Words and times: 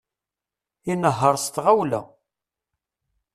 Inehher 0.91 1.35
s 1.43 1.45
tɣawla. 1.53 2.01